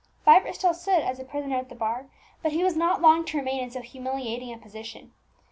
[0.25, 2.07] Vibert still stood as a prisoner at the bar,
[2.41, 5.11] but he was not long to remain in so humiliating a position.